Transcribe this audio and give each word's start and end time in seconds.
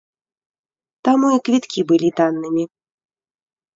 Таму 1.09 1.27
і 1.35 1.39
квіткі 1.49 1.81
былі 1.91 2.09
таннымі. 2.21 2.63